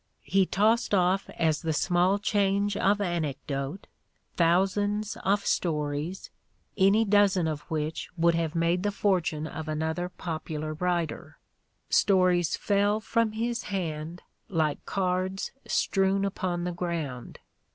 He 0.23 0.47
tossed 0.47 0.95
off 0.95 1.29
as 1.37 1.61
the 1.61 1.73
small 1.73 2.17
change 2.17 2.75
of 2.75 2.99
anecdote 3.01 3.85
thousands 4.35 5.15
of 5.17 5.45
stories 5.45 6.31
any 6.75 7.05
dozen 7.05 7.47
of 7.47 7.61
which 7.69 8.09
would 8.17 8.33
have 8.33 8.55
made 8.55 8.81
the 8.81 8.89
fortune 8.91 9.45
of 9.45 9.67
another 9.67 10.09
popular 10.09 10.73
writer: 10.73 11.37
stories 11.91 12.57
fell 12.57 12.99
from 12.99 13.33
his 13.33 13.65
hand 13.65 14.23
like 14.49 14.83
cards 14.87 15.51
strewn 15.67 16.25
upon 16.25 16.63
the 16.63 16.71
ground. 16.71 17.37